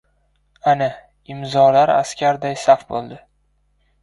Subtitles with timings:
[0.71, 0.87] —Ana,
[1.33, 3.21] imzolar askarday saf bo‘ldi.